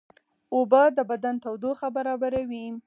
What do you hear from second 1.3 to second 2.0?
تودوخه